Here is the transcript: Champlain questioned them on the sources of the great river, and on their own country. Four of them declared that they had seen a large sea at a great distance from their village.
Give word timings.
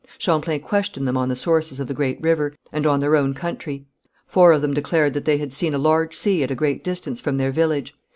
Champlain 0.17 0.59
questioned 0.61 1.07
them 1.07 1.15
on 1.15 1.29
the 1.29 1.35
sources 1.35 1.79
of 1.79 1.87
the 1.87 1.93
great 1.93 2.19
river, 2.23 2.55
and 2.73 2.87
on 2.87 3.01
their 3.01 3.15
own 3.15 3.35
country. 3.35 3.85
Four 4.25 4.51
of 4.51 4.63
them 4.63 4.73
declared 4.73 5.13
that 5.13 5.25
they 5.25 5.37
had 5.37 5.53
seen 5.53 5.75
a 5.75 5.77
large 5.77 6.15
sea 6.15 6.41
at 6.41 6.49
a 6.49 6.55
great 6.55 6.83
distance 6.83 7.21
from 7.21 7.37
their 7.37 7.51
village. 7.51 7.93